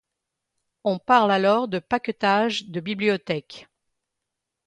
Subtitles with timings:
[0.83, 3.67] On parle alors de paquetage de bibliothèques.